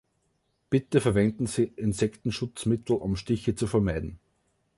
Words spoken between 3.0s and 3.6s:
Stiche